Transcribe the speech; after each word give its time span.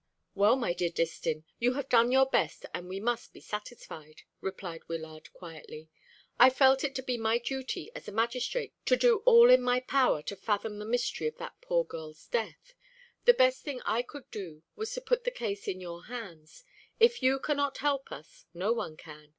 "Well, 0.33 0.55
my 0.55 0.73
dear 0.73 0.89
Distin, 0.89 1.43
you 1.59 1.73
have 1.75 1.87
done 1.87 2.11
your 2.11 2.25
best, 2.25 2.65
and 2.73 2.89
we 2.89 2.99
must 2.99 3.33
be 3.33 3.39
satisfied," 3.39 4.23
replied 4.39 4.81
Wyllard 4.87 5.31
quietly. 5.31 5.89
"I 6.39 6.49
felt 6.49 6.83
it 6.83 6.95
to 6.95 7.03
be 7.03 7.19
my 7.19 7.37
duty 7.37 7.91
as 7.93 8.07
a 8.07 8.11
magistrate 8.11 8.73
to 8.87 8.95
do 8.95 9.17
all 9.27 9.51
in 9.51 9.61
my 9.61 9.79
power 9.79 10.23
to 10.23 10.35
fathom 10.35 10.79
the 10.79 10.85
mystery 10.85 11.27
of 11.27 11.37
that 11.37 11.61
poor 11.61 11.85
girl's 11.85 12.25
death. 12.25 12.73
The 13.25 13.35
best 13.35 13.61
thing 13.61 13.79
I 13.85 14.01
could 14.01 14.31
do 14.31 14.63
was 14.75 14.91
to 14.95 15.01
put 15.01 15.23
the 15.23 15.29
case 15.29 15.67
in 15.67 15.79
your 15.79 16.05
hands. 16.05 16.63
If 16.99 17.21
you 17.21 17.37
cannot 17.39 17.77
help 17.77 18.11
us, 18.11 18.45
no 18.55 18.73
one 18.73 18.97
can. 18.97 19.29